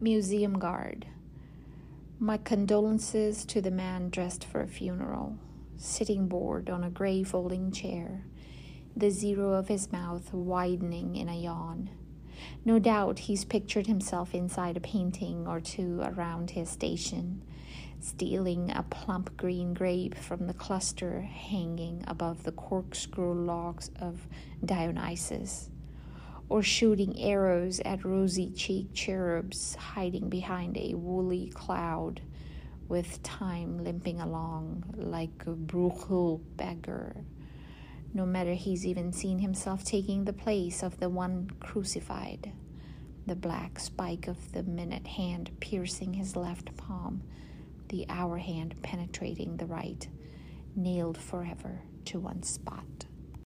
Museum 0.00 0.58
Guard. 0.58 1.06
My 2.18 2.36
condolences 2.36 3.44
to 3.46 3.60
the 3.60 3.70
man 3.70 4.10
dressed 4.10 4.44
for 4.44 4.60
a 4.60 4.66
funeral, 4.66 5.38
sitting 5.76 6.26
bored 6.26 6.68
on 6.68 6.82
a 6.82 6.90
gray 6.90 7.22
folding 7.22 7.70
chair, 7.70 8.24
the 8.96 9.10
zero 9.10 9.52
of 9.52 9.68
his 9.68 9.92
mouth 9.92 10.34
widening 10.34 11.14
in 11.14 11.28
a 11.28 11.36
yawn. 11.36 11.90
No 12.64 12.80
doubt 12.80 13.20
he's 13.20 13.44
pictured 13.44 13.86
himself 13.86 14.34
inside 14.34 14.76
a 14.76 14.80
painting 14.80 15.46
or 15.46 15.60
two 15.60 16.00
around 16.02 16.50
his 16.50 16.68
station, 16.68 17.42
stealing 18.00 18.72
a 18.72 18.82
plump 18.82 19.36
green 19.36 19.74
grape 19.74 20.16
from 20.16 20.48
the 20.48 20.54
cluster 20.54 21.20
hanging 21.20 22.02
above 22.08 22.42
the 22.42 22.52
corkscrew 22.52 23.32
logs 23.32 23.92
of 24.00 24.26
Dionysus 24.64 25.70
or 26.48 26.62
shooting 26.62 27.18
arrows 27.20 27.80
at 27.84 28.04
rosy 28.04 28.50
cheeked 28.50 28.94
cherubs 28.94 29.74
hiding 29.76 30.28
behind 30.28 30.76
a 30.76 30.94
woolly 30.94 31.50
cloud, 31.54 32.20
with 32.88 33.22
time 33.22 33.82
limping 33.82 34.20
along 34.20 34.84
like 34.96 35.44
a 35.46 35.54
Brueghel 35.54 36.40
beggar. 36.56 37.16
No 38.12 38.26
matter 38.26 38.54
he's 38.54 38.86
even 38.86 39.12
seen 39.12 39.38
himself 39.38 39.84
taking 39.84 40.24
the 40.24 40.32
place 40.32 40.82
of 40.82 41.00
the 41.00 41.08
one 41.08 41.50
crucified, 41.60 42.52
the 43.26 43.34
black 43.34 43.80
spike 43.80 44.28
of 44.28 44.52
the 44.52 44.62
minute 44.62 45.06
hand 45.06 45.50
piercing 45.60 46.12
his 46.14 46.36
left 46.36 46.76
palm, 46.76 47.22
the 47.88 48.06
hour 48.08 48.38
hand 48.38 48.74
penetrating 48.82 49.56
the 49.56 49.66
right, 49.66 50.06
nailed 50.76 51.16
forever 51.16 51.80
to 52.04 52.20
one 52.20 52.42
spot. 52.42 53.06